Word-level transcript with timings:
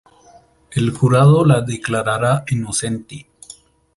El 0.71 0.89
jurado 0.89 1.45
la 1.45 1.61
declarará 1.61 2.43
inocente. 2.49 3.27